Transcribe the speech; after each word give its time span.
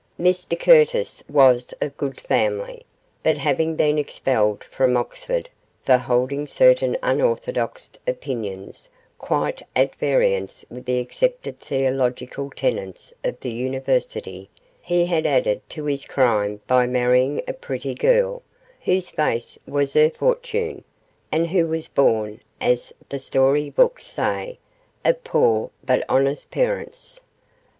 Mr 0.19 0.59
Curtis 0.59 1.23
was 1.29 1.75
of 1.79 1.95
good 1.95 2.19
family, 2.19 2.83
but 3.21 3.37
having 3.37 3.75
been 3.75 3.99
expelled 3.99 4.63
from 4.63 4.97
Oxford 4.97 5.47
for 5.85 5.97
holding 5.97 6.47
certain 6.47 6.97
unorthodox 7.03 7.91
opinions 8.07 8.89
quite 9.19 9.61
at 9.75 9.93
variance 9.97 10.65
with 10.71 10.85
the 10.85 10.97
accepted 10.97 11.59
theological 11.59 12.49
tenets 12.49 13.13
of 13.23 13.39
the 13.41 13.51
University, 13.51 14.49
he 14.81 15.05
had 15.05 15.27
added 15.27 15.61
to 15.69 15.85
his 15.85 16.03
crime 16.03 16.59
by 16.65 16.87
marrying 16.87 17.43
a 17.47 17.53
pretty 17.53 17.93
girl, 17.93 18.41
whose 18.79 19.07
face 19.09 19.59
was 19.67 19.93
her 19.93 20.09
fortune, 20.09 20.83
and 21.31 21.49
who 21.49 21.67
was 21.67 21.87
born, 21.87 22.41
as 22.59 22.91
the 23.09 23.19
story 23.19 23.69
books 23.69 24.07
say, 24.07 24.57
of 25.05 25.23
poor 25.23 25.69
but 25.85 26.03
honest 26.09 26.49
parents. 26.49 27.21